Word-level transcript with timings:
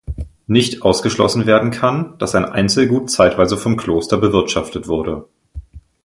Nicht 0.47 0.81
ausgeschlossen 0.81 1.45
werden 1.45 1.69
kann, 1.69 2.17
dass 2.17 2.33
ein 2.33 2.43
Einzelgut 2.45 3.11
zeitweise 3.11 3.55
vom 3.55 3.77
Kloster 3.77 4.17
bewirtschaftet 4.17 4.87
wurde. 4.87 5.27